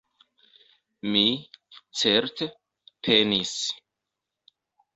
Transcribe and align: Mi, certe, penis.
Mi, 1.15 1.21
certe, 2.03 2.49
penis. 3.09 3.55